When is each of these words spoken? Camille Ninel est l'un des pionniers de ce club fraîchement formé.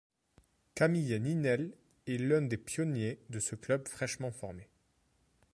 Camille 0.73 1.19
Ninel 1.19 1.75
est 2.07 2.17
l'un 2.17 2.41
des 2.41 2.57
pionniers 2.57 3.19
de 3.29 3.39
ce 3.39 3.53
club 3.53 3.87
fraîchement 3.87 4.31
formé. 4.31 4.67